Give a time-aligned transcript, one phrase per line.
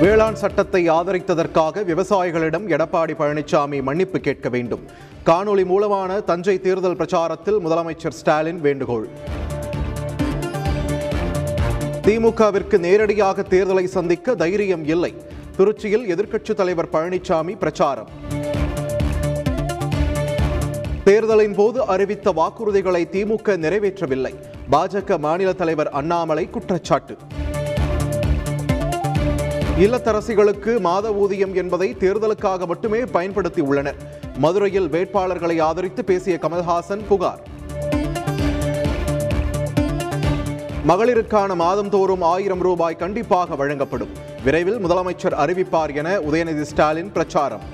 [0.00, 4.84] வேளாண் சட்டத்தை ஆதரித்ததற்காக விவசாயிகளிடம் எடப்பாடி பழனிசாமி மன்னிப்பு கேட்க வேண்டும்.
[5.26, 9.08] காணொளி மூலமான தஞ்சை தேர்தல் பிரச்சாரத்தில் முதலமைச்சர் ஸ்டாலின் வேண்டுகோள்.
[12.02, 15.14] திமுகவிற்கு நேரடியாக தேர்தலை சந்திக்க தைரியம் இல்லை.
[15.58, 18.08] திருச்சியில் எதிர்க்கட்சித் தலைவர் பழனிசாமி பிரச்சாரம்.
[21.04, 24.34] தேர்தலின் போது அறிவித்த வாக்குறுதிகளை திமுக நிறைவேற்றவில்லை.
[24.72, 27.16] பாஜக மாநில தலைவர் அண்ணாமலை குற்றச்சாட்டு.
[29.80, 33.94] இல்லத்தரசிகளுக்கு மாத ஊதியம் என்பதை தேர்தலுக்காக மட்டுமே பயன்படுத்தி உள்ளனர்.
[34.38, 37.42] மதுரையில் வேட்பாளர்களை ஆதரித்து பேசிய கமல்ஹாசன் புகார்.
[40.88, 44.08] மகளிருக்கான மாதந்தோறும் ஆயிரம் ரூபாய் கண்டிப்பாக வழங்கப்படும்.
[44.44, 47.64] விரைவில் முதலமைச்சர் அறிவிப்பார் என உதயநிதி ஸ்டாலின் பிரச்சாரம்.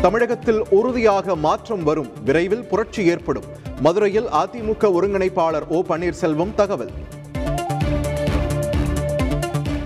[0.00, 2.10] தமிழகத்தில் உறுதியாக மாற்றம் வரும்.
[2.24, 3.44] விரைவில் புரட்சி ஏற்படும்.
[3.80, 6.90] மதுரையில் அதிமுக ஒருங்கிணைப்பாளர் ஓ பன்னீர்செல்வம் தகவல்.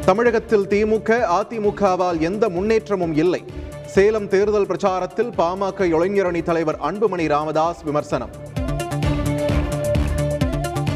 [0.07, 3.45] தமிழகத்தில் திமுக அதிமுகவால் எந்த முன்னேற்றமும் இல்லை.
[3.87, 8.31] சேலம் தேர்தல் பிரச்சாரத்தில் பாமக இளைஞரணி தலைவர் அன்புமணி ராமதாஸ் விமர்சனம்.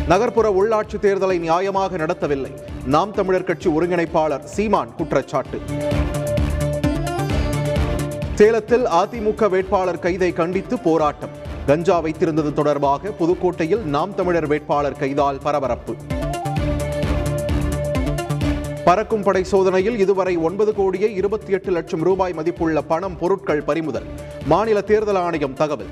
[0.09, 2.53] நகர்ப்புற உள்ளாட்சி தேர்தலை நியாயமாக நடத்தவில்லை.
[2.87, 5.61] நாம் தமிழர் கட்சி ஒருங்கிணைப்பாளர் சீமான் குற்றச்சாட்டு.
[8.35, 11.31] சேலத்தில் அதிமுக வேட்பாளர் கைதை கண்டித்து போராட்டம்.
[11.67, 15.97] கஞ்சா வைத்திருந்தது தொடர்பாக புதுக்கோட்டையில் நாம் தமிழர் வேட்பாளர் கைதால் பரபரப்பு.
[18.87, 24.05] பறக்கும் படை சோதனையில் இதுவரை ஒன்பது கோடியே இருபத்தி எட்டு லட்சம் ரூபாய் மதிப்புள்ள பணம் பொருட்கள் பறிமுதல்.
[24.47, 25.87] மாநில தேர்தல் ஆணையம் தகவல்.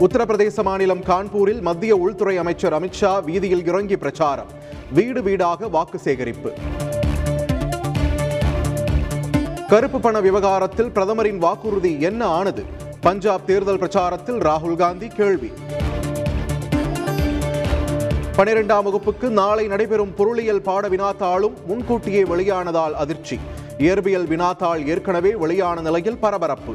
[0.00, 4.46] உத்தரப்பிரதேச மாநிலம் கான்பூரில் மத்திய உள்துறை அமைச்சர் அமித்ஷா வீதியில் இறங்கி பிரச்சாரம்.
[4.92, 6.52] வீடு வீடாக வாக்கு சேகரிப்பு.
[9.68, 12.64] கருப்பு பண விவகாரத்தில் பிரதமரின் வாக்குறுதி என்ன ஆனது?
[13.00, 15.52] பஞ்சாப் தேர்தல் பிரச்சாரத்தில் ராகுல் காந்தி கேள்வி.
[18.36, 23.40] பனிரெண்டாம் வகுப்புக்கு நாளை நடைபெறும் பொருளியல் பாட வினாத்தாளும் முன்கூட்டியே வெளியானதால் அதிர்ச்சி.
[23.78, 26.74] இயற்பியல் வினாத்தாள் ஏற்கனவே வெளியான நிலையில் பரபரப்பு.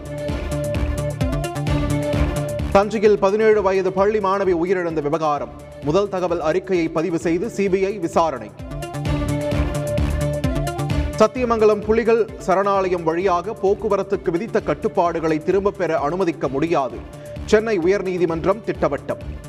[2.71, 5.49] தஞ்சையில் பதினேழு வயது பள்ளி மாணவி உயிரிழந்த விவகாரம்.
[5.83, 8.51] முதல் தகவல் அறிக்கையை பதிவு செய்து சிபிஐ விசாரணை.
[11.19, 16.97] சத்தியமங்கலம் புலிகள் சரணாலயம் வழியாக போக்குவரத்துக்கு விதித்த கட்டுப்பாடுகளை திரும்பப் பெற அனுமதிக்க முடியாது.
[17.45, 19.47] சென்னை உயர்நீதிமன்றம் திட்டவட்டம்.